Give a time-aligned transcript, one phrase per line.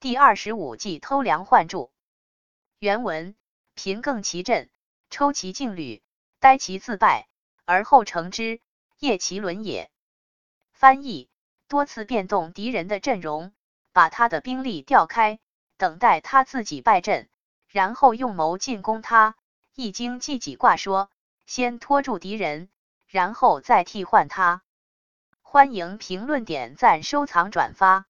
[0.00, 1.92] 第二十五计偷梁换柱。
[2.78, 3.34] 原文：
[3.74, 4.70] 贫更其阵，
[5.10, 6.02] 抽其劲旅，
[6.38, 7.28] 待其自败，
[7.66, 8.62] 而后乘之，
[8.98, 9.90] 夜其轮也。
[10.72, 11.28] 翻译：
[11.68, 13.52] 多次变动敌人的阵容，
[13.92, 15.38] 把他的兵力调开，
[15.76, 17.28] 等待他自己败阵，
[17.68, 19.36] 然后用谋进攻他。
[19.74, 21.10] 易经记己卦说：
[21.44, 22.70] 先拖住敌人，
[23.06, 24.62] 然后再替换他。
[25.42, 28.06] 欢迎评论、点赞、收藏、转发。